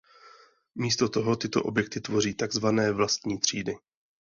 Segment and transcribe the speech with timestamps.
[0.75, 3.75] Místo toho tyto objekty tvoří takzvané vlastní třídy.